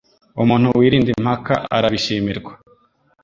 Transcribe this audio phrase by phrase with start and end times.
[0.41, 2.51] Umuntu wirinda impaka arabishimirwa